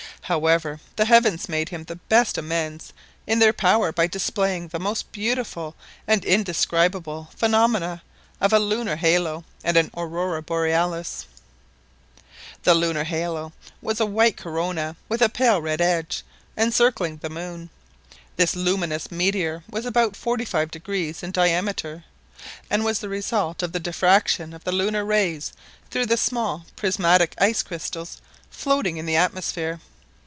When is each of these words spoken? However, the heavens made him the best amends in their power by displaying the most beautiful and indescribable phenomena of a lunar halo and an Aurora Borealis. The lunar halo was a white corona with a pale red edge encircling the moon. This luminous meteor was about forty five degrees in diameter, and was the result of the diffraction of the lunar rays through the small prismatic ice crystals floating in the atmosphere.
However, 0.25 0.79
the 0.95 1.03
heavens 1.03 1.49
made 1.49 1.67
him 1.69 1.83
the 1.83 1.97
best 1.97 2.37
amends 2.37 2.93
in 3.27 3.39
their 3.39 3.51
power 3.51 3.91
by 3.91 4.07
displaying 4.07 4.69
the 4.69 4.79
most 4.79 5.11
beautiful 5.11 5.75
and 6.07 6.23
indescribable 6.23 7.29
phenomena 7.35 8.01
of 8.39 8.53
a 8.53 8.59
lunar 8.59 8.95
halo 8.95 9.43
and 9.61 9.75
an 9.75 9.91
Aurora 9.93 10.41
Borealis. 10.41 11.25
The 12.63 12.73
lunar 12.73 13.03
halo 13.03 13.51
was 13.81 13.99
a 13.99 14.05
white 14.05 14.37
corona 14.37 14.95
with 15.09 15.21
a 15.21 15.27
pale 15.27 15.61
red 15.61 15.81
edge 15.81 16.23
encircling 16.57 17.17
the 17.17 17.29
moon. 17.29 17.69
This 18.37 18.55
luminous 18.55 19.11
meteor 19.11 19.65
was 19.69 19.85
about 19.85 20.15
forty 20.15 20.45
five 20.45 20.71
degrees 20.71 21.23
in 21.23 21.31
diameter, 21.31 22.05
and 22.69 22.85
was 22.85 22.99
the 22.99 23.09
result 23.09 23.61
of 23.61 23.73
the 23.73 23.81
diffraction 23.81 24.53
of 24.53 24.63
the 24.63 24.71
lunar 24.71 25.03
rays 25.03 25.51
through 25.89 26.05
the 26.05 26.15
small 26.15 26.65
prismatic 26.77 27.35
ice 27.37 27.61
crystals 27.63 28.21
floating 28.49 28.95
in 28.95 29.05
the 29.05 29.17
atmosphere. 29.17 29.81